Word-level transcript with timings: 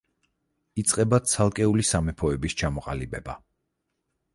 იწყება 0.83 1.21
ცალკეული 1.33 1.87
სამეფოების 1.93 2.59
ჩამოყალიბება. 2.63 3.41